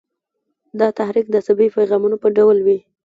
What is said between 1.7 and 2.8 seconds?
پیغامونو په ډول وي.